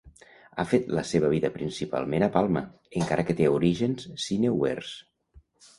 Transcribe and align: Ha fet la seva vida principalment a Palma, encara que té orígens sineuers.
Ha 0.55 0.63
fet 0.69 0.87
la 0.99 1.03
seva 1.09 1.29
vida 1.33 1.51
principalment 1.59 2.27
a 2.29 2.31
Palma, 2.39 2.65
encara 3.03 3.29
que 3.29 3.39
té 3.43 3.53
orígens 3.61 4.13
sineuers. 4.27 5.01